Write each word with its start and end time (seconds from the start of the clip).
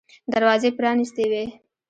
دروازې 0.33 0.69
پرانیستې 0.77 1.25
وې. 1.31 1.45